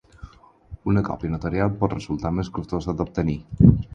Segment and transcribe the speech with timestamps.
[0.91, 3.39] Una còpia notarial pot resultar més costosa d'obtenir.